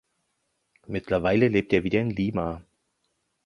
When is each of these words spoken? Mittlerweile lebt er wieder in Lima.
Mittlerweile 0.87 1.47
lebt 1.47 1.71
er 1.73 1.83
wieder 1.83 2.01
in 2.01 2.09
Lima. 2.09 2.63